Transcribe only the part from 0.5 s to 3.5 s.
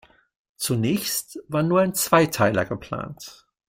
Zunächst war nur ein Zweiteiler geplant.